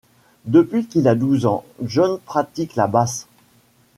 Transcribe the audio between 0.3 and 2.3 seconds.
Depuis qu'il a douze ans, Jon